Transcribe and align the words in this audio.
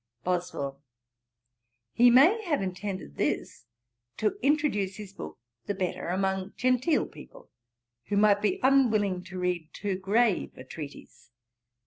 BOSWELL. 0.23 0.81
'He 1.93 2.09
may 2.09 2.41
have 2.45 2.63
intended 2.63 3.17
this 3.17 3.65
to 4.17 4.39
introduce 4.41 4.95
his 4.95 5.13
book 5.13 5.37
the 5.67 5.75
better 5.75 6.07
among 6.07 6.53
genteel 6.57 7.05
people, 7.05 7.51
who 8.05 8.17
might 8.17 8.41
be 8.41 8.59
unwilling 8.63 9.23
to 9.25 9.37
read 9.37 9.69
too 9.75 9.97
grave 9.99 10.57
a 10.57 10.63
treatise. 10.63 11.29